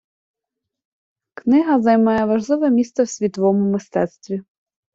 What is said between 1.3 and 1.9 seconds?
Книга